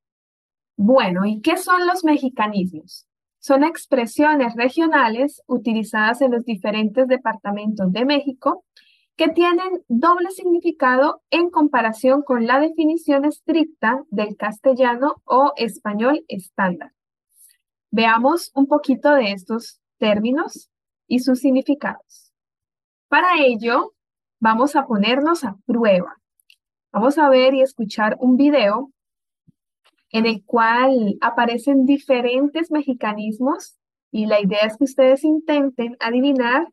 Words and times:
Bueno, 0.76 1.24
¿y 1.24 1.40
qué 1.40 1.56
son 1.56 1.86
los 1.86 2.04
mexicanismos? 2.04 3.06
Son 3.38 3.62
expresiones 3.62 4.54
regionales 4.54 5.42
utilizadas 5.46 6.20
en 6.20 6.32
los 6.32 6.44
diferentes 6.44 7.06
departamentos 7.06 7.92
de 7.92 8.04
México 8.04 8.64
que 9.16 9.28
tienen 9.28 9.84
doble 9.86 10.30
significado 10.30 11.22
en 11.30 11.50
comparación 11.50 12.22
con 12.22 12.46
la 12.46 12.58
definición 12.58 13.24
estricta 13.24 14.02
del 14.10 14.36
castellano 14.36 15.22
o 15.24 15.52
español 15.56 16.24
estándar. 16.26 16.92
Veamos 17.90 18.50
un 18.54 18.66
poquito 18.66 19.14
de 19.14 19.30
estos 19.30 19.80
términos 19.98 20.68
y 21.06 21.20
sus 21.20 21.38
significados. 21.38 22.32
Para 23.08 23.38
ello, 23.38 23.92
vamos 24.40 24.74
a 24.74 24.86
ponernos 24.86 25.44
a 25.44 25.56
prueba. 25.64 26.16
Vamos 26.90 27.18
a 27.18 27.28
ver 27.28 27.54
y 27.54 27.60
escuchar 27.60 28.16
un 28.18 28.36
video 28.36 28.90
en 30.14 30.26
el 30.26 30.44
cual 30.44 31.18
aparecen 31.20 31.86
diferentes 31.86 32.70
mexicanismos 32.70 33.76
y 34.12 34.26
la 34.26 34.40
idea 34.40 34.60
es 34.60 34.76
que 34.76 34.84
ustedes 34.84 35.24
intenten 35.24 35.96
adivinar 35.98 36.68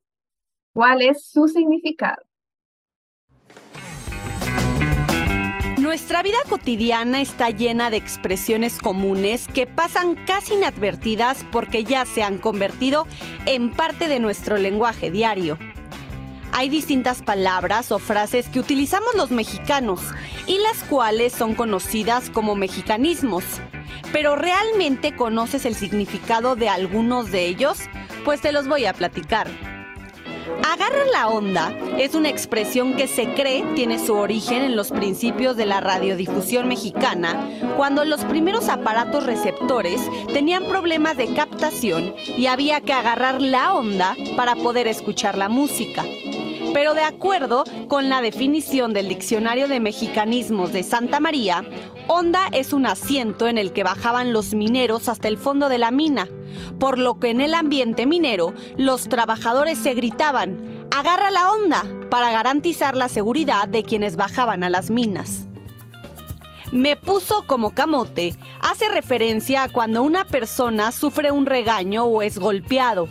cuál 0.74 1.02
es 1.02 1.26
su 1.26 1.48
significado. 1.48 2.22
Nuestra 5.80 6.22
vida 6.22 6.38
cotidiana 6.48 7.20
está 7.20 7.50
llena 7.50 7.90
de 7.90 7.98
expresiones 7.98 8.78
comunes 8.78 9.48
que 9.48 9.66
pasan 9.66 10.16
casi 10.28 10.54
inadvertidas 10.54 11.44
porque 11.52 11.84
ya 11.84 12.06
se 12.06 12.22
han 12.22 12.38
convertido 12.38 13.08
en 13.48 13.72
parte 13.72 14.08
de 14.08 14.20
nuestro 14.20 14.58
lenguaje 14.58 15.10
diario 15.10 15.58
hay 16.52 16.70
distintas 16.70 17.22
palabras 17.22 17.92
o 17.92 18.00
frases 18.00 18.48
que 18.50 18.60
utilizamos 18.60 19.16
los 19.16 19.32
mexicanos 19.32 20.00
y 20.48 20.58
las 20.60 20.84
cuales 20.84 21.34
son 21.34 21.56
conocidas 21.56 22.30
como 22.30 22.56
mexicanismos. 22.56 23.44
Pero 24.12 24.36
¿realmente 24.36 25.16
conoces 25.16 25.66
el 25.66 25.76
significado 25.76 26.56
de 26.56 26.70
algunos 26.70 27.32
de 27.32 27.46
ellos? 27.46 27.80
Pues 28.26 28.42
te 28.42 28.52
los 28.52 28.68
voy 28.68 28.86
a 28.86 28.94
platicar. 28.94 29.48
Agarra 30.64 31.06
la 31.12 31.28
onda 31.28 31.76
es 31.98 32.14
una 32.16 32.30
expresión 32.30 32.96
que 32.96 33.08
se 33.08 33.34
cree 33.34 33.64
tiene 33.76 34.00
su 34.00 34.14
origen 34.14 34.64
en 34.64 34.76
los 34.76 34.92
principios 34.92 35.58
de 35.58 35.66
la 35.66 35.82
radiodifusión 35.82 36.68
mexicana, 36.68 37.50
cuando 37.78 38.06
los 38.06 38.24
primeros 38.26 38.70
aparatos 38.70 39.26
receptores 39.26 40.02
tenían 40.34 40.66
problemas 40.66 41.18
de 41.18 41.34
captación 41.34 42.14
y 42.38 42.46
había 42.46 42.82
que 42.82 42.94
agarrar 42.94 43.42
la 43.42 43.74
onda 43.74 44.16
para 44.36 44.56
poder 44.56 44.88
escuchar 44.88 45.38
la 45.38 45.50
música. 45.50 46.04
Pero 46.74 46.94
de 46.94 47.04
acuerdo 47.04 47.66
con 47.88 48.08
la 48.08 48.22
definición 48.22 48.94
del 48.94 49.10
Diccionario 49.10 49.68
de 49.68 49.82
Mexicanismos 49.82 50.72
de 50.72 50.84
Santa 50.84 51.20
María, 51.20 51.66
onda 52.08 52.48
es 52.54 52.72
un 52.72 52.86
asiento 52.86 53.48
en 53.48 53.58
el 53.58 53.74
que 53.74 53.84
bajaban 53.84 54.32
los 54.32 54.54
mineros 54.54 55.10
hasta 55.10 55.28
el 55.28 55.38
fondo 55.38 55.68
de 55.68 55.78
la 55.78 55.92
mina, 55.92 56.30
por 56.80 56.98
lo 56.98 57.20
que 57.20 57.30
en 57.30 57.42
el 57.42 57.56
ambiente 57.56 58.06
minero 58.06 58.54
los 58.78 59.10
trabajadores 59.10 59.80
se 59.80 59.94
gritaban, 59.94 60.88
agarra 60.92 61.30
la 61.30 61.52
onda, 61.52 61.84
para 62.10 62.32
garantizar 62.32 62.96
la 62.96 63.10
seguridad 63.10 63.68
de 63.68 63.84
quienes 63.84 64.16
bajaban 64.16 64.64
a 64.64 64.70
las 64.70 64.90
minas. 64.90 65.48
Me 66.72 66.96
puso 66.96 67.46
como 67.48 67.72
camote 67.72 68.34
hace 68.62 68.88
referencia 68.88 69.64
a 69.64 69.70
cuando 69.70 70.04
una 70.04 70.24
persona 70.24 70.94
sufre 70.94 71.32
un 71.32 71.46
regaño 71.46 72.06
o 72.06 72.22
es 72.22 72.38
golpeado 72.38 73.10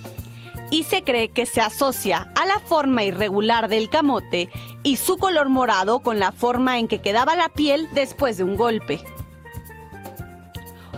y 0.70 0.84
se 0.84 1.02
cree 1.02 1.28
que 1.28 1.46
se 1.46 1.60
asocia 1.60 2.32
a 2.34 2.46
la 2.46 2.60
forma 2.60 3.04
irregular 3.04 3.68
del 3.68 3.90
camote 3.90 4.48
y 4.82 4.96
su 4.96 5.18
color 5.18 5.48
morado 5.48 6.00
con 6.00 6.18
la 6.18 6.32
forma 6.32 6.78
en 6.78 6.88
que 6.88 7.00
quedaba 7.00 7.36
la 7.36 7.48
piel 7.48 7.88
después 7.92 8.36
de 8.38 8.44
un 8.44 8.56
golpe. 8.56 9.00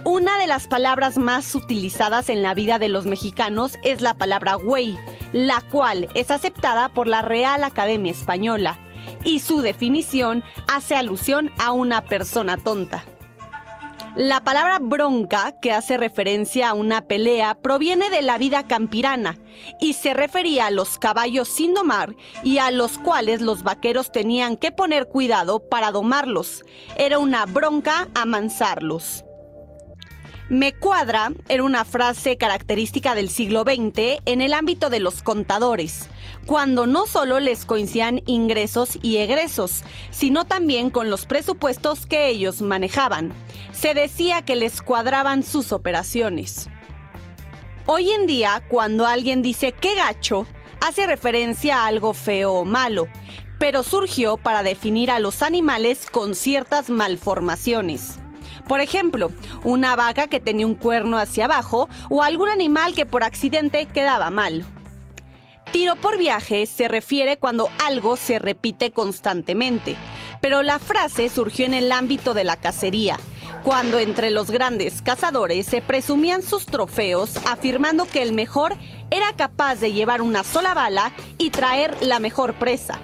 Una 0.05 0.37
de 0.39 0.49
las 0.49 0.67
palabras 0.67 1.17
más 1.17 1.55
utilizadas 1.55 2.29
en 2.29 2.43
la 2.43 2.55
vida 2.55 2.81
de 2.81 2.89
los 2.89 3.07
mexicanos 3.07 3.79
es 3.85 4.01
la 4.01 4.15
palabra 4.15 4.55
güey, 4.57 4.99
la 5.33 5.61
cual 5.71 6.09
es 6.15 6.31
aceptada 6.33 6.89
por 6.89 7.07
la 7.07 7.23
Real 7.23 7.63
Academia 7.63 8.11
Española, 8.11 8.79
y 9.25 9.39
su 9.39 9.61
definición 9.61 10.43
hace 10.67 10.97
alusión 10.97 11.53
a 11.59 11.71
una 11.71 12.03
persona 12.03 12.57
tonta. 12.57 13.05
La 14.17 14.45
palabra 14.45 14.79
bronca, 14.79 15.55
que 15.63 15.73
hace 15.73 15.97
referencia 15.97 16.69
a 16.69 16.75
una 16.75 17.07
pelea, 17.07 17.55
proviene 17.55 18.11
de 18.11 18.21
la 18.21 18.37
vida 18.37 18.67
campirana 18.67 19.39
y 19.81 19.95
se 19.95 20.13
refería 20.13 20.67
a 20.67 20.71
los 20.71 20.99
caballos 20.99 21.49
sin 21.49 21.73
domar 21.73 22.15
y 22.45 22.59
a 22.59 22.71
los 22.71 22.99
cuales 22.99 23.41
los 23.41 23.63
vaqueros 23.63 24.13
tenían 24.13 24.59
que 24.59 24.71
poner 24.71 25.09
cuidado 25.09 25.67
para 25.67 25.93
domarlos. 25.93 26.63
Era 26.99 27.19
una 27.19 27.47
bronca 27.47 28.09
amansarlos. 28.15 29.25
Me 30.51 30.75
cuadra 30.75 31.33
era 31.49 31.63
una 31.63 31.87
frase 31.87 32.37
característica 32.37 33.15
del 33.15 33.31
siglo 33.31 33.63
XX 33.63 34.21
en 34.27 34.43
el 34.43 34.53
ámbito 34.53 34.91
de 34.91 35.01
los 35.01 35.23
contadores, 35.23 36.11
cuando 36.47 36.87
no 36.87 37.07
solo 37.07 37.41
les 37.41 37.65
coincidían 37.65 38.23
ingresos 38.27 38.99
y 39.03 39.19
egresos, 39.19 39.83
sino 40.11 40.45
también 40.45 40.91
con 40.91 41.11
los 41.11 41.27
presupuestos 41.27 42.07
que 42.07 42.29
ellos 42.29 42.63
manejaban. 42.63 43.33
Se 43.73 43.95
decía 43.95 44.43
que 44.43 44.57
les 44.57 44.83
cuadraban 44.83 45.43
sus 45.43 45.73
operaciones. 45.73 46.69
Hoy 47.87 48.11
en 48.11 48.27
día, 48.27 48.63
cuando 48.69 49.07
alguien 49.07 49.43
dice 49.43 49.73
qué 49.73 49.95
gacho, 49.95 50.47
hace 50.81 51.07
referencia 51.07 51.79
a 51.79 51.87
algo 51.87 52.15
feo 52.15 52.53
o 52.53 52.65
malo, 52.65 53.09
pero 53.59 53.83
surgió 53.83 54.37
para 54.37 54.63
definir 54.63 55.11
a 55.11 55.21
los 55.21 55.43
animales 55.43 56.09
con 56.11 56.35
ciertas 56.35 56.91
malformaciones. 56.91 58.19
Por 58.69 58.81
ejemplo, 58.81 59.31
una 59.65 59.97
vaca 59.97 60.29
que 60.29 60.41
tenía 60.41 60.67
un 60.67 60.75
cuerno 60.75 61.19
hacia 61.19 61.47
abajo 61.47 61.89
o 62.09 62.23
algún 62.23 62.49
animal 62.49 62.95
que 62.95 63.07
por 63.07 63.25
accidente 63.25 63.87
quedaba 63.87 64.31
mal. 64.31 64.65
Tiro 65.73 65.97
por 65.97 66.19
viaje 66.19 66.67
se 66.67 66.87
refiere 66.87 67.39
cuando 67.39 67.71
algo 67.83 68.17
se 68.19 68.39
repite 68.39 68.93
constantemente, 68.93 69.97
pero 70.43 70.63
la 70.63 70.79
frase 70.79 71.31
surgió 71.31 71.65
en 71.65 71.73
el 71.73 71.91
ámbito 71.93 72.35
de 72.35 72.45
la 72.45 72.59
cacería, 72.59 73.19
cuando 73.65 73.99
entre 73.99 74.31
los 74.31 74.51
grandes 74.51 75.01
cazadores 75.01 75.65
se 75.65 75.81
presumían 75.81 76.43
sus 76.43 76.67
trofeos 76.67 77.39
afirmando 77.47 78.05
que 78.05 78.21
el 78.21 78.35
mejor 78.35 78.75
era 79.11 79.33
capaz 79.33 79.77
de 79.77 79.95
llevar 79.95 80.21
una 80.21 80.45
sola 80.45 80.75
bala 80.75 81.11
y 81.39 81.49
traer 81.49 81.97
la 82.03 82.19
mejor 82.19 82.53
presa. 82.55 83.01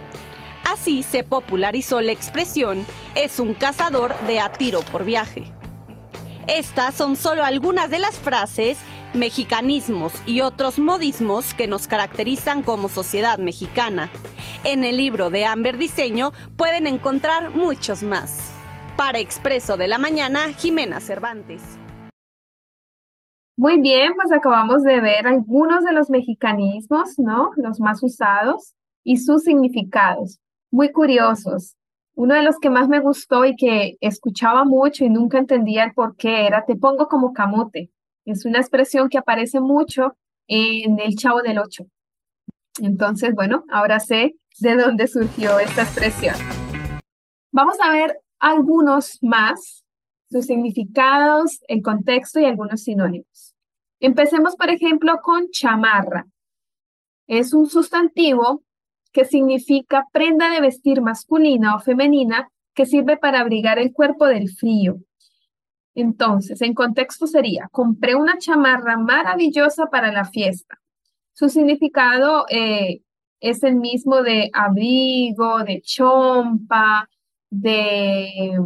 Así 0.71 1.03
se 1.03 1.25
popularizó 1.25 2.03
la 2.03 2.12
expresión 2.12 2.84
es 3.15 3.41
un 3.41 3.55
cazador 3.55 4.15
de 4.27 4.41
a 4.41 4.53
tiro 4.53 4.83
por 4.83 5.07
viaje. 5.07 5.51
Estas 6.49 6.95
son 6.95 7.17
solo 7.17 7.45
algunas 7.45 7.89
de 7.89 7.99
las 7.99 8.17
frases, 8.17 8.77
mexicanismos 9.19 10.12
y 10.25 10.41
otros 10.41 10.79
modismos 10.79 11.53
que 11.55 11.67
nos 11.67 11.87
caracterizan 11.87 12.62
como 12.62 12.89
sociedad 12.89 13.39
mexicana. 13.39 14.11
En 14.65 14.84
el 14.84 14.97
libro 14.97 15.31
de 15.31 15.45
Amber 15.45 15.77
Diseño 15.77 16.33
pueden 16.56 16.87
encontrar 16.87 17.51
muchos 17.51 18.03
más. 18.03 18.55
Para 18.97 19.19
Expreso 19.19 19.77
de 19.77 19.89
la 19.89 19.98
Mañana, 19.98 20.53
Jimena 20.57 21.01
Cervantes. 21.01 21.63
Muy 23.57 23.81
bien, 23.81 24.15
pues 24.15 24.33
acabamos 24.33 24.83
de 24.84 25.01
ver 25.01 25.27
algunos 25.27 25.84
de 25.84 25.92
los 25.92 26.09
mexicanismos, 26.09 27.19
¿no? 27.19 27.51
Los 27.57 27.81
más 27.81 28.03
usados 28.03 28.75
y 29.04 29.19
sus 29.19 29.42
significados 29.42 30.39
muy 30.71 30.92
curiosos. 30.92 31.77
Uno 32.15 32.34
de 32.34 32.42
los 32.42 32.59
que 32.59 32.71
más 32.71 32.89
me 32.89 33.01
gustó 33.01 33.45
y 33.45 33.57
que 33.57 33.97
escuchaba 34.01 34.65
mucho 34.65 35.04
y 35.04 35.10
nunca 35.10 35.39
entendía 35.39 35.84
el 35.84 35.95
por 35.95 36.16
qué 36.16 36.47
era 36.47 36.65
te 36.65 36.77
pongo 36.77 37.09
como 37.09 37.33
camote. 37.33 37.91
Es 38.28 38.45
una 38.45 38.59
expresión 38.59 39.09
que 39.09 39.16
aparece 39.16 39.59
mucho 39.59 40.15
en 40.48 41.01
el 41.01 41.16
Chavo 41.16 41.41
del 41.41 41.59
Ocho. 41.59 41.86
Entonces, 42.78 43.34
bueno, 43.34 43.65
ahora 43.71 44.01
sé 44.01 44.34
de 44.59 44.77
dónde 44.77 45.07
surgió 45.07 45.59
esta 45.59 45.84
expresión. 45.84 46.34
Vamos 47.51 47.78
a 47.83 47.91
ver 47.91 48.21
algunos 48.39 49.19
más, 49.22 49.83
sus 50.30 50.45
significados, 50.45 51.60
el 51.69 51.80
contexto 51.80 52.39
y 52.39 52.45
algunos 52.45 52.83
sinónimos. 52.83 53.54
Empecemos, 53.98 54.57
por 54.57 54.69
ejemplo, 54.69 55.21
con 55.22 55.48
chamarra. 55.48 56.27
Es 57.28 57.54
un 57.54 57.66
sustantivo 57.66 58.63
que 59.10 59.25
significa 59.25 60.04
prenda 60.13 60.51
de 60.51 60.60
vestir 60.60 61.01
masculina 61.01 61.77
o 61.77 61.80
femenina 61.80 62.51
que 62.75 62.84
sirve 62.84 63.16
para 63.16 63.41
abrigar 63.41 63.78
el 63.78 63.95
cuerpo 63.95 64.27
del 64.27 64.51
frío. 64.51 64.98
Entonces, 66.00 66.62
en 66.62 66.74
contexto 66.74 67.27
sería, 67.27 67.68
compré 67.72 68.15
una 68.15 68.39
chamarra 68.39 68.97
maravillosa 68.97 69.86
para 69.86 70.12
la 70.12 70.24
fiesta. 70.24 70.78
Su 71.33 71.48
significado 71.48 72.47
eh, 72.50 73.03
es 73.41 73.65
el 73.65 73.74
mismo 73.74 74.22
de 74.22 74.48
abrigo, 74.53 75.65
de 75.65 75.80
chompa, 75.80 77.09
de 77.50 78.60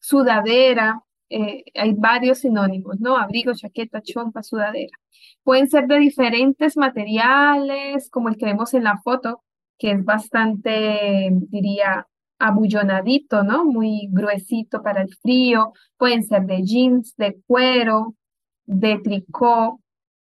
sudadera. 0.00 1.04
Eh, 1.28 1.62
hay 1.72 1.94
varios 1.94 2.38
sinónimos, 2.38 2.98
¿no? 2.98 3.16
Abrigo, 3.16 3.54
chaqueta, 3.54 4.02
chompa, 4.02 4.42
sudadera. 4.42 4.98
Pueden 5.44 5.68
ser 5.70 5.86
de 5.86 6.00
diferentes 6.00 6.76
materiales, 6.76 8.10
como 8.10 8.28
el 8.28 8.36
que 8.36 8.46
vemos 8.46 8.74
en 8.74 8.82
la 8.82 8.98
foto, 8.98 9.44
que 9.78 9.92
es 9.92 10.04
bastante, 10.04 11.28
diría, 11.30 12.08
abullonadito, 12.40 13.44
¿no? 13.44 13.64
Muy 13.64 14.08
gruesito 14.10 14.82
para 14.82 15.02
el 15.02 15.14
frío. 15.22 15.72
Pueden 15.96 16.24
ser 16.24 16.46
de 16.46 16.62
jeans, 16.62 17.14
de 17.16 17.40
cuero, 17.46 18.16
de 18.64 18.98
tricot, 18.98 19.78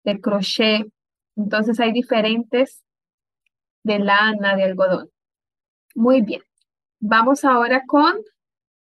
de 0.05 0.21
crochet. 0.21 0.87
Entonces 1.37 1.81
hay 1.81 1.93
diferentes 1.93 2.85
de 3.83 3.99
lana, 3.99 4.55
de 4.55 4.65
algodón. 4.65 5.11
Muy 5.95 6.21
bien. 6.21 6.43
Vamos 7.01 7.45
ahora 7.45 7.83
con 7.87 8.15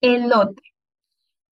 elote. 0.00 0.62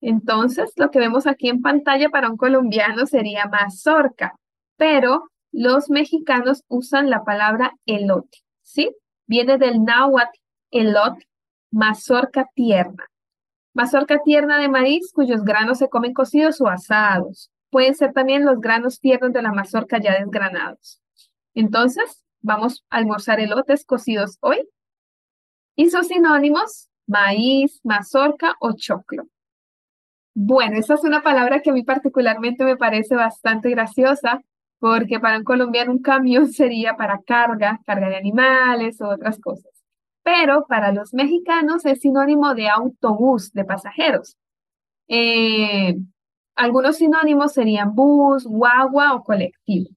Entonces, 0.01 0.73
lo 0.77 0.91
que 0.91 0.99
vemos 0.99 1.27
aquí 1.27 1.49
en 1.49 1.63
pantalla 1.63 2.09
para 2.11 2.29
un 2.29 2.37
colombiano 2.37 3.07
sería 3.07 3.47
mazorca, 3.47 4.35
pero 4.77 5.31
los 5.53 5.91
mexicanos 5.91 6.65
usan 6.69 7.09
la 7.09 7.25
palabra 7.25 7.73
elote, 7.87 8.39
¿sí? 8.63 8.91
Viene 9.27 9.59
del 9.59 9.85
náhuatl 9.85 10.37
elot, 10.73 11.19
mazorca 11.73 12.49
tierna. 12.55 13.09
Mazorca 13.75 14.23
tierna 14.23 14.59
de 14.59 14.69
maíz 14.69 15.11
cuyos 15.13 15.43
granos 15.43 15.79
se 15.79 15.89
comen 15.89 16.13
cocidos 16.13 16.61
o 16.61 16.69
asados. 16.69 17.51
Pueden 17.71 17.95
ser 17.95 18.13
también 18.13 18.45
los 18.45 18.61
granos 18.61 19.01
tiernos 19.01 19.33
de 19.33 19.43
la 19.43 19.53
mazorca 19.53 19.99
ya 19.99 20.19
desgranados. 20.19 21.01
Entonces, 21.55 22.23
vamos 22.41 22.85
a 22.91 22.99
almorzar 22.99 23.41
elotes 23.41 23.85
cocidos 23.87 24.37
hoy. 24.41 24.69
Y 25.75 25.89
sus 25.89 26.09
sinónimos, 26.09 26.91
maíz, 27.07 27.81
mazorca 27.83 28.55
o 28.61 28.73
choclo. 28.73 29.25
Bueno, 30.35 30.79
esa 30.79 30.95
es 30.95 31.05
una 31.05 31.23
palabra 31.23 31.61
que 31.61 31.71
a 31.71 31.73
mí 31.73 31.83
particularmente 31.83 32.65
me 32.65 32.77
parece 32.77 33.15
bastante 33.15 33.71
graciosa, 33.71 34.43
porque 34.79 35.21
para 35.21 35.39
un 35.39 35.45
colombiano 35.45 35.93
un 35.93 36.03
camión 36.03 36.49
sería 36.53 36.97
para 36.97 37.23
carga, 37.23 37.81
carga 37.87 38.11
de 38.11 38.17
animales 38.17 39.01
o 39.01 39.09
otras 39.09 39.39
cosas. 39.41 39.82
Pero 40.23 40.67
para 40.69 40.93
los 40.93 41.15
mexicanos 41.15 41.85
es 41.85 42.01
sinónimo 42.01 42.55
de 42.55 42.69
autobús 42.69 43.53
de 43.53 43.65
pasajeros. 43.65 44.37
Eh, 45.09 45.97
algunos 46.55 46.97
sinónimos 46.97 47.53
serían 47.53 47.95
bus, 47.95 48.45
guagua 48.45 49.15
o 49.15 49.25
colectivo. 49.25 49.91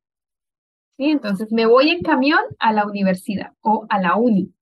Entonces 0.98 1.52
me 1.52 1.66
voy 1.66 1.90
en 1.90 2.02
camión 2.02 2.40
a 2.60 2.74
la 2.74 2.86
universidad 2.86 3.54
o 3.62 3.86
a 3.90 4.00
la 4.00 4.16
uni. 4.16 4.54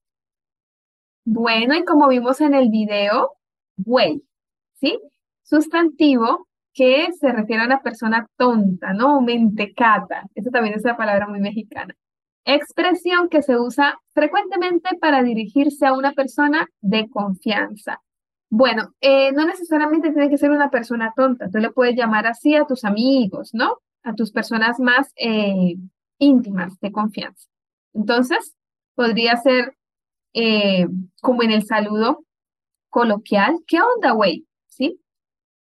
Bueno, 1.25 1.75
y 1.75 1.85
como 1.85 2.07
vimos 2.09 2.41
en 2.41 2.53
el 2.53 2.69
video, 2.69 3.31
güey, 3.77 4.23
¿sí? 4.75 4.99
Sustantivo 5.43 6.47
que 6.73 7.11
se 7.13 7.31
refiere 7.31 7.63
a 7.63 7.65
una 7.67 7.81
persona 7.81 8.27
tonta, 8.37 8.93
¿no? 8.93 9.21
Mentecata. 9.21 10.23
Eso 10.35 10.49
también 10.51 10.75
es 10.75 10.83
una 10.83 10.97
palabra 10.97 11.27
muy 11.27 11.39
mexicana. 11.39 11.95
Expresión 12.45 13.29
que 13.29 13.41
se 13.41 13.57
usa 13.57 13.99
frecuentemente 14.13 14.97
para 14.99 15.23
dirigirse 15.23 15.85
a 15.85 15.93
una 15.93 16.11
persona 16.11 16.67
de 16.81 17.09
confianza. 17.09 18.01
Bueno, 18.49 18.93
eh, 19.01 19.31
no 19.31 19.45
necesariamente 19.45 20.11
tiene 20.11 20.29
que 20.29 20.37
ser 20.37 20.51
una 20.51 20.69
persona 20.69 21.13
tonta. 21.15 21.49
Tú 21.49 21.57
le 21.59 21.71
puedes 21.71 21.95
llamar 21.95 22.27
así 22.27 22.55
a 22.55 22.65
tus 22.65 22.85
amigos, 22.85 23.49
¿no? 23.53 23.79
A 24.03 24.13
tus 24.13 24.31
personas 24.31 24.79
más 24.79 25.11
eh, 25.15 25.75
íntimas, 26.19 26.79
de 26.79 26.91
confianza. 26.91 27.47
Entonces, 27.93 28.53
podría 28.95 29.37
ser 29.37 29.75
eh, 30.33 30.87
como 31.21 31.43
en 31.43 31.51
el 31.51 31.65
saludo 31.65 32.25
coloquial, 32.89 33.57
¿qué 33.65 33.79
onda, 33.81 34.11
güey? 34.11 34.45
¿Sí? 34.67 34.99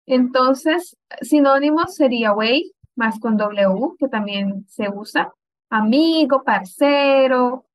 Entonces, 0.05 0.97
sinónimos 1.21 1.95
sería 1.95 2.31
güey, 2.31 2.73
más 2.95 3.19
con 3.19 3.37
W, 3.37 3.95
que 3.97 4.07
también 4.07 4.65
se 4.67 4.89
usa. 4.89 5.31
Amigo, 5.75 6.43
parcero, 6.43 7.65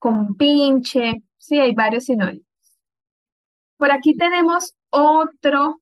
compinche, 0.00 1.22
sí, 1.38 1.60
hay 1.60 1.72
varios 1.76 2.06
sinónimos. 2.06 2.44
Por 3.76 3.92
aquí 3.92 4.16
tenemos 4.16 4.74
otro 4.90 5.80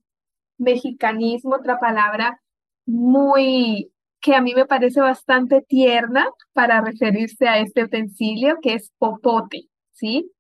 mexicanismo, 0.58 1.56
otra 1.56 1.80
palabra 1.80 2.38
muy 2.84 3.90
que 4.20 4.34
a 4.34 4.42
mí 4.42 4.52
me 4.54 4.66
parece 4.66 5.00
bastante 5.00 5.62
tierna 5.62 6.28
para 6.52 6.82
referirse 6.82 7.48
a 7.48 7.60
este 7.60 7.84
utensilio, 7.84 8.58
que 8.60 8.74
es 8.74 8.92
popote, 8.98 9.70
¿sí? 9.92 10.30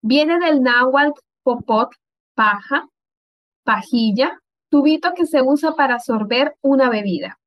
Viene 0.00 0.38
del 0.38 0.62
náhuatl 0.62 1.20
popot, 1.42 1.90
paja, 2.34 2.88
pajilla, 3.64 4.40
tubito 4.70 5.12
que 5.12 5.26
se 5.26 5.42
usa 5.42 5.74
para 5.74 5.96
absorber 5.96 6.56
una 6.62 6.88
bebida. 6.88 7.38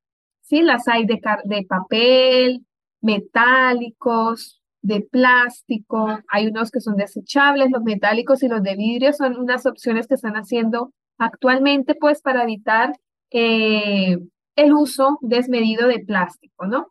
¿sí? 0.42 0.62
Las 0.62 0.86
hay 0.86 1.04
de, 1.04 1.20
de 1.44 1.66
papel, 1.68 2.64
metálicos, 3.02 4.62
de 4.82 5.00
plástico, 5.00 6.18
hay 6.28 6.48
unos 6.48 6.70
que 6.70 6.80
son 6.80 6.96
desechables, 6.96 7.70
los 7.70 7.82
metálicos 7.82 8.42
y 8.42 8.48
los 8.48 8.62
de 8.62 8.74
vidrio 8.76 9.12
son 9.12 9.36
unas 9.38 9.64
opciones 9.64 10.08
que 10.08 10.14
están 10.14 10.34
haciendo 10.34 10.92
actualmente 11.18 11.94
pues 11.94 12.20
para 12.20 12.42
evitar 12.42 12.98
eh, 13.30 14.18
el 14.56 14.72
uso 14.72 15.18
desmedido 15.22 15.86
de 15.86 16.00
plástico, 16.00 16.66
¿no? 16.66 16.88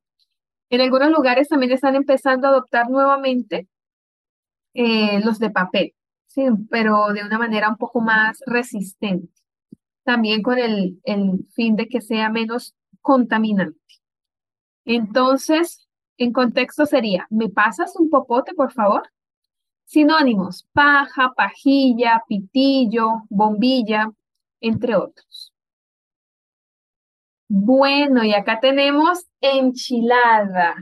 En 0.70 0.80
algunos 0.80 1.12
lugares 1.12 1.50
también 1.50 1.74
están 1.74 1.96
empezando 1.96 2.48
a 2.48 2.52
adoptar 2.52 2.90
nuevamente 2.90 3.68
eh, 4.74 5.20
los 5.20 5.38
de 5.40 5.50
papel, 5.50 5.94
¿sí? 6.28 6.46
Pero 6.70 7.08
de 7.14 7.24
una 7.24 7.38
manera 7.38 7.70
un 7.70 7.78
poco 7.78 8.00
más 8.00 8.40
resistente 8.46 9.34
también 10.04 10.42
con 10.42 10.58
el, 10.58 11.00
el 11.04 11.46
fin 11.54 11.76
de 11.76 11.88
que 11.88 12.02
sea 12.02 12.30
menos 12.30 12.74
contaminante. 13.02 13.80
Entonces, 14.86 15.88
en 16.18 16.32
contexto 16.34 16.86
sería, 16.86 17.28
¿me 17.30 17.50
pasas 17.50 17.96
un 17.96 18.10
popote, 18.10 18.54
por 18.54 18.72
favor? 18.72 19.10
Sinónimos, 19.86 20.68
paja, 20.72 21.34
pajilla, 21.36 22.24
pitillo, 22.28 23.24
bombilla, 23.30 24.12
entre 24.62 24.96
otros. 24.96 25.52
Bueno, 27.50 28.24
y 28.24 28.34
acá 28.34 28.60
tenemos 28.62 29.26
enchilada, 29.42 30.76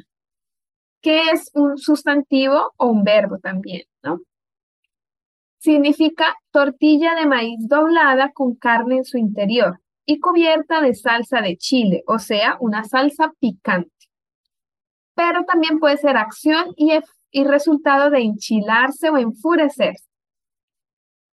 que 1.02 1.32
es 1.32 1.50
un 1.56 1.78
sustantivo 1.78 2.74
o 2.78 2.88
un 2.88 3.04
verbo 3.04 3.40
también, 3.40 3.86
¿no? 4.04 4.22
Significa 5.58 6.36
tortilla 6.52 7.16
de 7.16 7.26
maíz 7.26 7.58
doblada 7.68 8.32
con 8.32 8.56
carne 8.56 8.98
en 8.98 9.06
su 9.06 9.18
interior 9.18 9.82
y 10.06 10.20
cubierta 10.20 10.82
de 10.82 10.94
salsa 10.94 11.42
de 11.42 11.58
chile, 11.58 12.04
o 12.08 12.20
sea, 12.20 12.58
una 12.60 12.84
salsa 12.84 13.34
picante. 13.40 13.99
Pero 15.20 15.44
también 15.44 15.80
puede 15.80 15.98
ser 15.98 16.16
acción 16.16 16.74
y, 16.78 17.44
resultado 17.44 18.10
de 18.10 18.20
enchilarse 18.22 19.10
o 19.10 19.18
enfurecerse. 19.18 20.08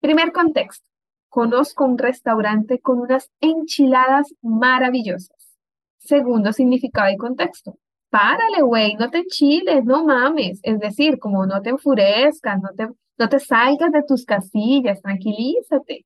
Primer 0.00 0.32
contexto. 0.32 0.84
Conozco 1.28 1.84
un 1.84 1.96
restaurante 1.96 2.80
con 2.80 2.98
unas 2.98 3.30
enchiladas 3.40 4.34
maravillosas. 4.42 5.56
Segundo 5.98 6.52
significado 6.52 7.12
y 7.12 7.16
contexto. 7.16 7.78
Párale, 8.10 8.60
güey, 8.62 8.96
no 8.96 9.08
te 9.08 9.18
enchiles, 9.18 9.84
no 9.84 10.04
mames. 10.04 10.58
Es 10.64 10.80
decir, 10.80 11.20
como 11.20 11.46
no 11.46 11.62
te 11.62 11.70
enfurezcas, 11.70 12.60
no 12.60 12.70
te, 12.76 12.88
no 13.18 13.28
te 13.28 13.38
salgas 13.38 13.92
de 13.92 14.02
tus 14.02 14.24
casillas, 14.24 15.00
tranquilízate. 15.00 16.04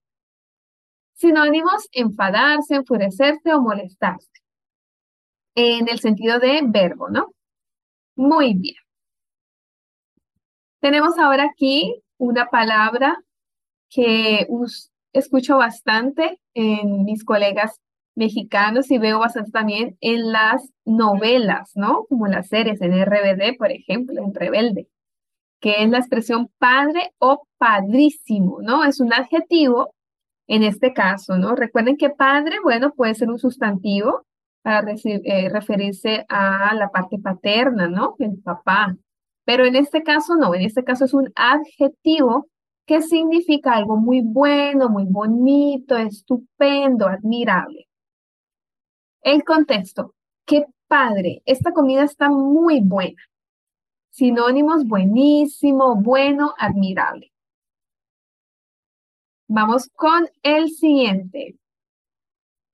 Sinónimos, 1.14 1.88
enfadarse, 1.92 2.74
enfurecerse 2.74 3.54
o 3.54 3.62
molestarse. 3.62 4.28
En 5.54 5.88
el 5.88 5.98
sentido 5.98 6.38
de 6.38 6.60
verbo, 6.62 7.08
¿no? 7.08 7.32
Muy 8.20 8.52
bien. 8.52 8.74
Tenemos 10.80 11.18
ahora 11.18 11.44
aquí 11.44 12.02
una 12.18 12.46
palabra 12.50 13.16
que 13.90 14.46
escucho 15.14 15.58
bastante 15.58 16.38
en 16.54 17.04
mis 17.04 17.24
colegas 17.24 17.80
mexicanos 18.14 18.90
y 18.90 18.98
veo 18.98 19.20
bastante 19.20 19.50
también 19.52 19.96
en 20.02 20.32
las 20.32 20.70
novelas, 20.84 21.72
¿no? 21.76 22.04
Como 22.10 22.26
las 22.26 22.48
series 22.48 22.82
en 22.82 22.92
RBD, 22.92 23.56
por 23.58 23.70
ejemplo, 23.72 24.22
en 24.22 24.34
Rebelde 24.34 24.88
que 25.60 25.82
es 25.84 25.90
la 25.90 25.98
expresión 25.98 26.50
padre 26.58 27.12
o 27.18 27.46
padrísimo, 27.58 28.60
¿no? 28.62 28.84
Es 28.84 29.00
un 29.00 29.12
adjetivo 29.12 29.94
en 30.46 30.62
este 30.64 30.92
caso, 30.92 31.38
¿no? 31.38 31.54
Recuerden 31.56 31.96
que 31.96 32.10
padre, 32.10 32.58
bueno, 32.62 32.92
puede 32.94 33.14
ser 33.14 33.30
un 33.30 33.38
sustantivo 33.38 34.26
para 34.62 34.92
eh, 34.92 35.48
referirse 35.48 36.24
a 36.28 36.74
la 36.74 36.90
parte 36.90 37.18
paterna, 37.18 37.88
¿no? 37.88 38.16
El 38.18 38.38
papá. 38.42 38.96
Pero 39.44 39.64
en 39.64 39.76
este 39.76 40.02
caso 40.02 40.36
no, 40.36 40.54
en 40.54 40.62
este 40.62 40.84
caso 40.84 41.04
es 41.04 41.14
un 41.14 41.32
adjetivo 41.34 42.48
que 42.86 43.02
significa 43.02 43.72
algo 43.72 43.96
muy 43.96 44.20
bueno, 44.22 44.88
muy 44.88 45.04
bonito, 45.06 45.96
estupendo, 45.96 47.06
admirable. 47.06 47.88
El 49.22 49.44
contexto. 49.44 50.14
Qué 50.44 50.66
padre, 50.88 51.42
esta 51.46 51.72
comida 51.72 52.04
está 52.04 52.28
muy 52.30 52.80
buena. 52.80 53.22
Sinónimos 54.10 54.86
buenísimo, 54.86 55.94
bueno, 55.96 56.54
admirable. 56.58 57.32
Vamos 59.48 59.88
con 59.94 60.28
el 60.42 60.70
siguiente. 60.70 61.56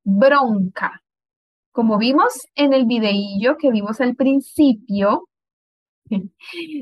Bronca. 0.03 1.03
Como 1.77 1.99
vimos 1.99 2.33
en 2.55 2.73
el 2.73 2.87
videillo 2.87 3.59
que 3.59 3.71
vimos 3.71 4.01
al 4.01 4.17
principio, 4.17 5.29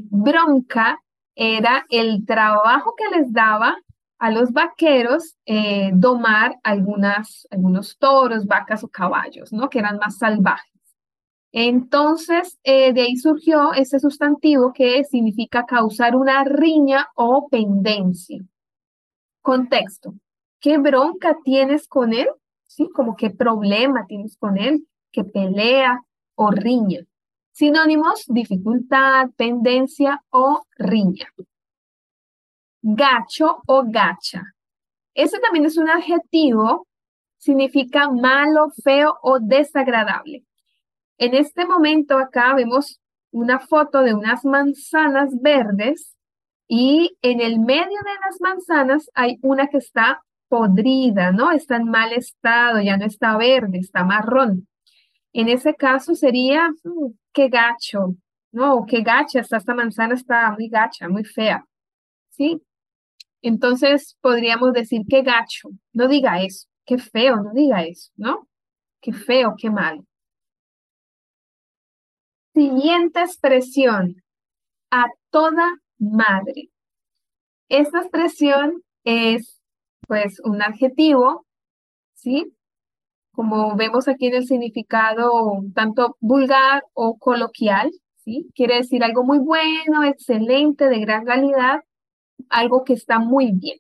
bronca 0.09 1.03
era 1.35 1.85
el 1.91 2.25
trabajo 2.25 2.95
que 2.97 3.19
les 3.19 3.33
daba 3.33 3.77
a 4.21 4.31
los 4.31 4.53
vaqueros 4.53 5.35
eh, 5.47 5.91
domar 5.95 6.61
algunos 6.63 7.97
toros, 7.99 8.47
vacas 8.47 8.85
o 8.85 8.89
caballos, 8.89 9.53
¿no? 9.53 9.69
Que 9.69 9.81
eran 9.81 9.99
más 9.99 10.19
salvajes. 10.19 10.81
Entonces, 11.51 12.61
eh, 12.63 12.93
de 12.93 13.01
ahí 13.01 13.17
surgió 13.17 13.73
ese 13.73 13.99
sustantivo 13.99 14.73
que 14.73 15.03
significa 15.03 15.67
causar 15.67 16.15
una 16.15 16.45
riña 16.45 17.09
o 17.17 17.49
pendencia. 17.49 18.39
Contexto. 19.43 20.15
¿Qué 20.61 20.79
bronca 20.79 21.37
tienes 21.43 21.89
con 21.89 22.13
él? 22.13 22.29
¿Sí? 22.75 22.91
Como 22.93 23.15
qué 23.15 23.31
problema 23.31 24.05
tienes 24.09 24.37
con 24.37 24.59
él, 24.59 24.85
qué 25.13 25.23
pelea 25.23 26.03
o 26.35 26.51
riña. 26.51 27.03
Sinónimos, 27.53 28.25
dificultad, 28.27 29.31
pendencia 29.37 30.25
o 30.31 30.65
riña. 30.77 31.29
Gacho 32.83 33.63
o 33.69 33.85
gacha. 33.87 34.43
Ese 35.15 35.39
también 35.39 35.67
es 35.67 35.77
un 35.77 35.89
adjetivo, 35.89 36.89
significa 37.39 38.11
malo, 38.11 38.73
feo 38.83 39.19
o 39.23 39.39
desagradable. 39.39 40.45
En 41.17 41.35
este 41.35 41.67
momento 41.67 42.19
acá 42.19 42.55
vemos 42.57 43.01
una 43.31 43.61
foto 43.61 44.03
de 44.03 44.15
unas 44.15 44.45
manzanas 44.45 45.31
verdes 45.41 46.17
y 46.67 47.17
en 47.23 47.41
el 47.41 47.61
medio 47.61 48.01
de 48.05 48.15
las 48.27 48.41
manzanas 48.41 49.09
hay 49.15 49.39
una 49.43 49.69
que 49.69 49.79
está 49.79 50.25
podrida, 50.49 51.33
¿no? 51.33 51.53
Está 51.53 51.77
en 51.77 51.89
mal 51.91 52.13
estado, 52.13 52.81
ya 52.81 52.97
no 52.97 53.05
está 53.07 53.37
verde, 53.37 53.79
está 53.79 54.05
marrón. 54.05 54.69
En 55.33 55.49
ese 55.49 55.75
caso 55.75 56.15
sería, 56.15 56.71
mm, 56.85 57.13
qué 57.33 57.49
gacho, 57.49 58.17
¿no? 58.53 58.87
Qué 58.87 59.03
gacha, 59.03 59.41
esta 59.41 59.75
manzana 59.75 60.15
está 60.15 60.53
muy 60.53 60.69
gacha, 60.69 61.09
muy 61.09 61.25
fea, 61.25 61.65
¿sí? 62.31 62.63
Entonces 63.43 64.17
podríamos 64.21 64.73
decir, 64.73 65.03
qué 65.09 65.23
gacho, 65.23 65.69
no 65.93 66.09
diga 66.09 66.41
eso, 66.43 66.69
qué 66.87 66.99
feo, 66.99 67.37
no 67.37 67.53
diga 67.53 67.83
eso, 67.83 68.11
¿no? 68.17 68.49
Qué 69.01 69.13
feo, 69.13 69.55
qué 69.59 69.71
malo. 69.71 70.05
Siguiente 72.55 73.21
expresión, 73.21 74.23
a 74.91 75.07
toda 75.31 75.75
madre. 75.99 76.71
Esta 77.69 77.99
expresión 77.99 78.83
es 79.03 79.61
pues 80.07 80.41
un 80.45 80.63
adjetivo, 80.63 81.47
¿sí? 82.15 82.53
Como 83.33 83.77
vemos 83.77 84.09
aquí 84.09 84.27
en 84.29 84.35
el 84.35 84.47
significado 84.47 85.31
tanto 85.75 86.17
vulgar 86.21 86.85
o 86.95 87.19
coloquial, 87.19 87.91
¿sí? 88.17 88.49
Quiere 88.55 88.77
decir 88.77 89.05
algo 89.05 89.25
muy 89.25 89.39
bueno, 89.39 90.05
excelente, 90.05 90.89
de 90.89 91.01
gran 91.01 91.25
calidad, 91.25 91.81
algo 92.49 92.85
que 92.85 92.95
está 92.95 93.19
muy 93.19 93.53
bien. 93.53 93.79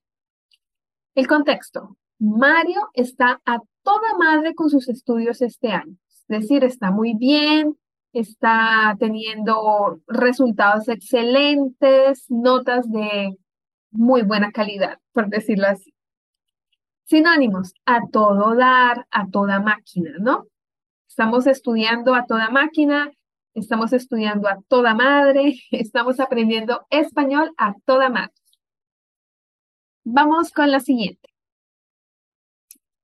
El 1.14 1.26
contexto. 1.26 1.96
Mario 2.18 2.88
está 2.94 3.40
a 3.44 3.58
toda 3.82 4.18
madre 4.18 4.54
con 4.54 4.70
sus 4.70 4.88
estudios 4.88 5.42
este 5.42 5.72
año. 5.72 5.96
Es 6.08 6.40
decir, 6.40 6.64
está 6.64 6.90
muy 6.90 7.14
bien, 7.14 7.76
está 8.12 8.96
teniendo 8.98 10.00
resultados 10.06 10.88
excelentes, 10.88 12.24
notas 12.30 12.90
de 12.90 13.36
muy 13.90 14.22
buena 14.22 14.50
calidad, 14.52 14.98
por 15.12 15.28
decirlo 15.28 15.66
así. 15.68 15.93
Sinónimos, 17.04 17.74
a 17.84 18.00
todo 18.10 18.54
dar, 18.54 19.06
a 19.10 19.28
toda 19.28 19.60
máquina, 19.60 20.12
¿no? 20.18 20.46
Estamos 21.06 21.46
estudiando 21.46 22.14
a 22.14 22.26
toda 22.26 22.50
máquina, 22.50 23.10
estamos 23.52 23.92
estudiando 23.92 24.48
a 24.48 24.58
toda 24.68 24.94
madre, 24.94 25.54
estamos 25.70 26.18
aprendiendo 26.18 26.86
español 26.90 27.52
a 27.56 27.74
toda 27.84 28.08
madre. 28.08 28.32
Vamos 30.04 30.50
con 30.50 30.70
la 30.70 30.80
siguiente. 30.80 31.30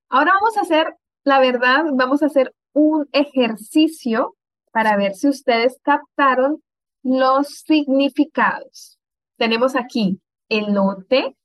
Ahora 0.09 0.33
vamos 0.33 0.57
a 0.57 0.61
hacer, 0.61 0.95
la 1.23 1.39
verdad, 1.39 1.85
vamos 1.93 2.21
a 2.21 2.25
hacer 2.25 2.53
un 2.73 3.07
ejercicio 3.11 4.35
para 4.71 4.97
ver 4.97 5.13
si 5.13 5.27
ustedes 5.27 5.79
captaron 5.83 6.61
los 7.03 7.47
significados. 7.65 8.99
Tenemos 9.37 9.75
aquí 9.75 10.19
elote, 10.49 11.35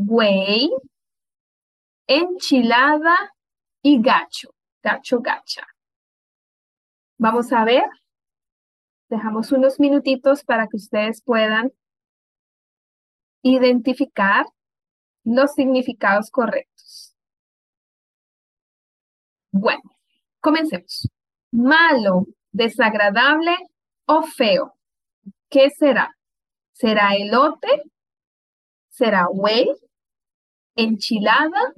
güey, 0.00 0.70
enchilada 2.06 3.34
y 3.82 4.00
gacho, 4.00 4.54
gacho, 4.80 5.20
gacha. 5.20 5.66
Vamos 7.18 7.52
a 7.52 7.64
ver. 7.64 7.84
Dejamos 9.08 9.50
unos 9.50 9.80
minutitos 9.80 10.44
para 10.44 10.68
que 10.68 10.76
ustedes 10.76 11.20
puedan 11.22 11.72
identificar 13.42 14.46
los 15.24 15.52
significados 15.54 16.30
correctos. 16.30 17.16
Bueno, 19.50 19.82
comencemos. 20.38 21.08
Malo, 21.50 22.26
desagradable 22.52 23.56
o 24.06 24.22
feo. 24.22 24.74
¿Qué 25.48 25.70
será? 25.70 26.16
¿Será 26.72 27.16
elote? 27.16 27.82
¿Será 28.90 29.26
güey? 29.26 29.68
¿Enchilada 30.78 31.74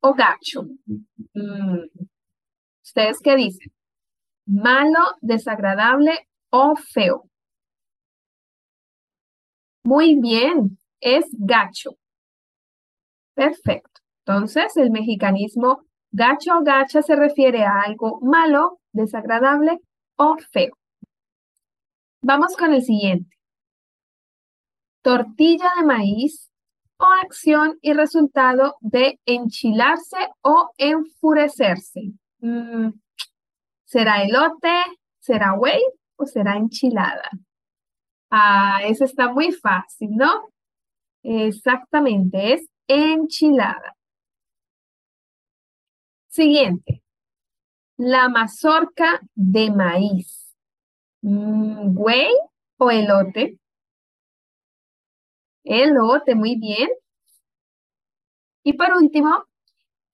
o 0.00 0.12
gacho? 0.12 0.64
Mm. 1.32 1.86
¿Ustedes 2.84 3.18
qué 3.24 3.34
dicen? 3.34 3.72
¿Malo, 4.44 5.00
desagradable 5.22 6.28
o 6.50 6.76
feo? 6.76 7.30
Muy 9.84 10.16
bien, 10.20 10.78
es 11.00 11.24
gacho. 11.32 11.92
Perfecto. 13.34 14.02
Entonces, 14.26 14.76
el 14.76 14.90
mexicanismo 14.90 15.86
gacho 16.10 16.58
o 16.58 16.62
gacha 16.62 17.00
se 17.00 17.16
refiere 17.16 17.64
a 17.64 17.80
algo 17.86 18.20
malo, 18.20 18.80
desagradable 18.92 19.78
o 20.16 20.36
feo. 20.52 20.76
Vamos 22.20 22.54
con 22.54 22.74
el 22.74 22.82
siguiente. 22.82 23.34
Tortilla 25.00 25.70
de 25.78 25.86
maíz 25.86 26.50
o 26.98 27.04
acción 27.24 27.78
y 27.82 27.92
resultado 27.92 28.76
de 28.80 29.20
enchilarse 29.26 30.16
o 30.42 30.70
enfurecerse. 30.78 32.12
Mm, 32.40 32.90
¿Será 33.84 34.22
elote? 34.22 34.74
¿Será 35.20 35.52
güey? 35.52 35.80
¿O 36.16 36.26
será 36.26 36.56
enchilada? 36.56 37.30
Ah, 38.30 38.80
eso 38.84 39.04
está 39.04 39.32
muy 39.32 39.52
fácil, 39.52 40.10
¿no? 40.16 40.48
Exactamente, 41.22 42.54
es 42.54 42.68
enchilada. 42.86 43.96
Siguiente. 46.28 47.02
La 47.96 48.28
mazorca 48.28 49.20
de 49.34 49.70
maíz. 49.70 50.54
Mm, 51.22 51.94
¿Güey 51.94 52.30
o 52.78 52.90
elote? 52.90 53.58
Elote, 55.66 56.34
muy 56.34 56.56
bien. 56.56 56.88
Y 58.64 58.72
por 58.72 58.92
último, 58.96 59.44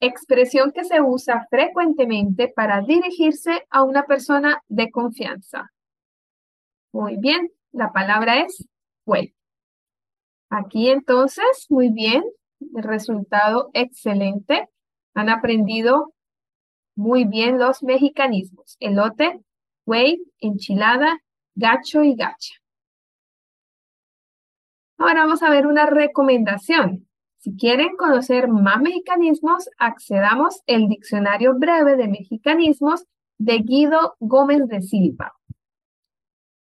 expresión 0.01 0.73
que 0.73 0.85
se 0.85 1.01
usa 1.01 1.47
frecuentemente 1.49 2.49
para 2.49 2.81
dirigirse 2.81 3.67
a 3.71 3.85
una 3.85 4.05
persona 4.05 4.63
de 4.69 4.91
confianza. 4.91 5.71
Muy 6.93 7.17
bien, 7.19 7.51
la 7.71 7.93
palabra 7.93 8.41
es 8.41 8.67
güey. 9.05 9.35
Aquí 10.51 10.91
entonces, 10.91 11.67
muy 11.71 11.91
bien, 11.91 12.23
el 12.75 12.83
resultado 12.83 13.71
excelente. 13.75 14.69
Han 15.15 15.29
aprendido 15.29 16.13
muy 16.95 17.25
bien 17.25 17.59
los 17.59 17.83
mexicanismos. 17.83 18.77
Elote, 18.81 19.41
güey, 19.87 20.23
enchilada, 20.41 21.19
gacho 21.55 22.03
y 22.03 22.15
gacha. 22.15 22.62
Ahora 25.03 25.25
vamos 25.25 25.43
a 25.43 25.51
ver 25.51 25.67
una 25.67 25.85
recomendación. 25.87 27.09
Si 27.39 27.57
quieren 27.57 27.97
conocer 27.97 28.47
más 28.47 28.81
mexicanismos, 28.81 29.69
accedamos 29.77 30.63
al 30.69 30.87
Diccionario 30.87 31.59
Breve 31.59 31.97
de 31.97 32.07
Mexicanismos 32.07 33.05
de 33.37 33.59
Guido 33.59 34.15
Gómez 34.21 34.69
de 34.69 34.81
Silva. 34.81 35.35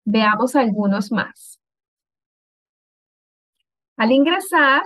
Veamos 0.04 0.58
algunos 0.58 1.14
más. 1.14 1.62
Al 3.96 4.12
ingresar 4.12 4.84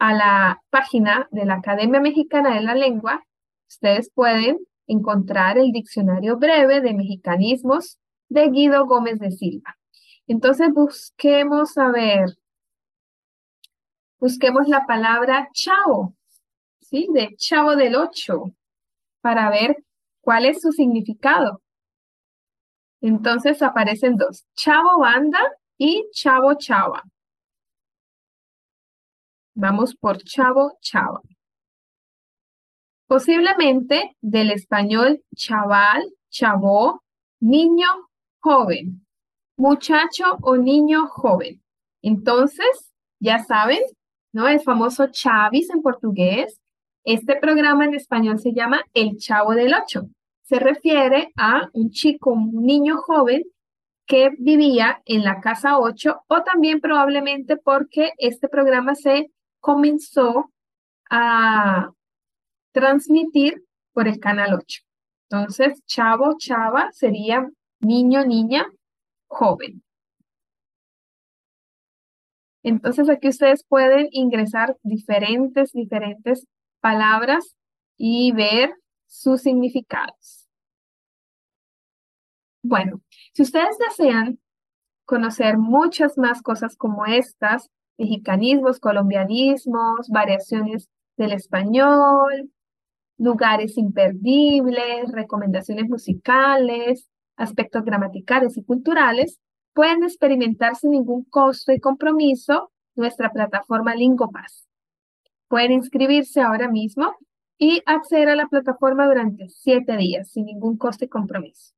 a 0.00 0.12
la 0.12 0.60
página 0.70 1.28
de 1.30 1.44
la 1.44 1.54
Academia 1.54 2.00
Mexicana 2.00 2.56
de 2.56 2.62
la 2.62 2.74
Lengua, 2.74 3.24
ustedes 3.68 4.10
pueden 4.12 4.58
encontrar 4.88 5.58
el 5.58 5.70
diccionario 5.70 6.38
breve 6.38 6.80
de 6.80 6.92
mexicanismos 6.92 8.00
de 8.28 8.48
Guido 8.48 8.84
Gómez 8.86 9.20
de 9.20 9.30
Silva. 9.30 9.76
Entonces 10.26 10.72
busquemos, 10.72 11.78
a 11.78 11.92
ver, 11.92 12.36
busquemos 14.24 14.66
la 14.68 14.86
palabra 14.86 15.50
chavo, 15.52 16.14
¿sí? 16.80 17.08
De 17.12 17.36
chavo 17.36 17.76
del 17.76 17.94
ocho, 17.94 18.54
para 19.20 19.50
ver 19.50 19.84
cuál 20.22 20.46
es 20.46 20.62
su 20.62 20.72
significado. 20.72 21.60
Entonces 23.02 23.60
aparecen 23.60 24.16
dos, 24.16 24.46
chavo 24.54 24.98
banda 24.98 25.40
y 25.76 26.08
chavo 26.14 26.54
chava. 26.54 27.02
Vamos 29.54 29.94
por 29.94 30.16
chavo 30.22 30.78
chava. 30.80 31.20
Posiblemente 33.06 34.16
del 34.22 34.52
español 34.52 35.22
chaval, 35.36 36.02
chavo, 36.30 37.02
niño, 37.40 37.88
joven, 38.40 39.06
muchacho 39.58 40.38
o 40.40 40.56
niño 40.56 41.08
joven. 41.08 41.62
Entonces, 42.00 42.94
ya 43.20 43.44
saben, 43.44 43.82
¿no? 44.34 44.48
El 44.48 44.60
famoso 44.60 45.06
chavis 45.06 45.70
en 45.70 45.80
portugués. 45.80 46.60
Este 47.04 47.36
programa 47.36 47.84
en 47.84 47.94
español 47.94 48.38
se 48.38 48.52
llama 48.52 48.82
El 48.92 49.16
Chavo 49.16 49.52
del 49.52 49.72
Ocho. 49.72 50.08
Se 50.42 50.58
refiere 50.58 51.32
a 51.36 51.68
un 51.72 51.90
chico, 51.90 52.32
un 52.32 52.66
niño 52.66 52.98
joven 52.98 53.44
que 54.06 54.30
vivía 54.38 55.00
en 55.06 55.22
la 55.24 55.40
casa 55.40 55.78
8 55.78 56.24
o 56.26 56.42
también 56.42 56.80
probablemente 56.80 57.56
porque 57.56 58.12
este 58.18 58.48
programa 58.48 58.94
se 58.94 59.30
comenzó 59.60 60.50
a 61.08 61.90
transmitir 62.72 63.64
por 63.92 64.08
el 64.08 64.18
canal 64.18 64.54
8. 64.54 64.80
Entonces, 65.30 65.80
chavo, 65.86 66.34
chava 66.38 66.90
sería 66.90 67.48
niño, 67.80 68.24
niña, 68.26 68.66
joven. 69.28 69.83
Entonces 72.64 73.08
aquí 73.10 73.28
ustedes 73.28 73.62
pueden 73.62 74.08
ingresar 74.10 74.76
diferentes, 74.82 75.72
diferentes 75.72 76.46
palabras 76.80 77.54
y 77.96 78.32
ver 78.32 78.74
sus 79.06 79.42
significados. 79.42 80.48
Bueno, 82.62 83.02
si 83.34 83.42
ustedes 83.42 83.76
desean 83.78 84.40
conocer 85.04 85.58
muchas 85.58 86.16
más 86.16 86.40
cosas 86.40 86.76
como 86.76 87.04
estas, 87.04 87.68
mexicanismos, 87.98 88.80
colombianismos, 88.80 90.08
variaciones 90.08 90.88
del 91.18 91.32
español, 91.32 92.50
lugares 93.18 93.76
imperdibles, 93.76 95.12
recomendaciones 95.12 95.88
musicales, 95.90 97.08
aspectos 97.36 97.84
gramaticales 97.84 98.56
y 98.56 98.64
culturales, 98.64 99.38
pueden 99.74 100.04
experimentar 100.04 100.76
sin 100.76 100.92
ningún 100.92 101.24
costo 101.24 101.72
y 101.72 101.80
compromiso 101.80 102.72
nuestra 102.94 103.30
plataforma 103.30 103.94
LingoPass. 103.94 104.66
Pueden 105.48 105.72
inscribirse 105.72 106.40
ahora 106.40 106.68
mismo 106.68 107.14
y 107.58 107.82
acceder 107.84 108.28
a 108.28 108.36
la 108.36 108.46
plataforma 108.46 109.06
durante 109.06 109.48
siete 109.48 109.96
días 109.96 110.30
sin 110.30 110.46
ningún 110.46 110.78
costo 110.78 111.04
y 111.04 111.08
compromiso. 111.08 111.74